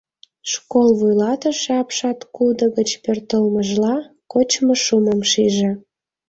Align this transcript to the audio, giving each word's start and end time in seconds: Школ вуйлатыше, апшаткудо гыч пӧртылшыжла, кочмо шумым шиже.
Школ 0.51 0.87
вуйлатыше, 0.99 1.71
апшаткудо 1.81 2.65
гыч 2.77 2.89
пӧртылшыжла, 3.03 3.95
кочмо 4.31 4.73
шумым 4.85 5.19
шиже. 5.31 5.71